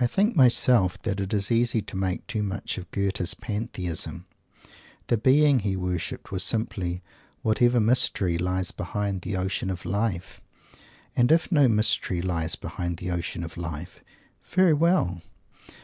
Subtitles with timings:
[0.00, 4.26] I think myself that it is easy to make too much of Goethe's Pantheism.
[5.06, 7.04] The Being he worshipped was simply
[7.42, 10.40] "Whatever Mystery" lies behind the ocean of Life.
[11.14, 14.02] And if no "mystery" lies behind the ocean of life,
[14.44, 15.22] very well!